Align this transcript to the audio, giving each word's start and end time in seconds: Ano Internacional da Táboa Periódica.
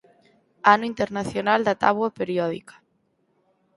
Ano 0.73 0.89
Internacional 0.91 1.61
da 1.67 1.79
Táboa 1.83 2.09
Periódica. 2.19 2.75